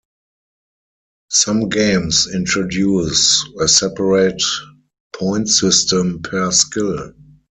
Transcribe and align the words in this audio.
Some 1.29 1.69
games 1.69 2.27
introduce 2.33 3.45
a 3.59 3.67
separate 3.67 4.41
point 5.13 5.47
system 5.47 6.23
per 6.23 6.49
skill. 6.51 7.13